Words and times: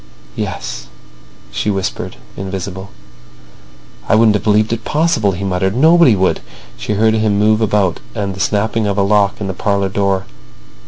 "Yes," 0.35 0.87
she 1.51 1.69
whispered, 1.69 2.15
invisible. 2.35 2.89
"I 4.09 4.15
wouldn't 4.15 4.33
have 4.33 4.43
believed 4.43 4.73
it 4.73 4.83
possible," 4.83 5.33
he 5.33 5.43
muttered. 5.43 5.75
"Nobody 5.75 6.15
would." 6.15 6.39
She 6.75 6.93
heard 6.93 7.13
him 7.13 7.37
move 7.37 7.61
about 7.61 7.99
and 8.15 8.33
the 8.33 8.39
snapping 8.39 8.87
of 8.87 8.97
a 8.97 9.03
lock 9.03 9.39
in 9.39 9.45
the 9.45 9.53
parlour 9.53 9.89
door. 9.89 10.25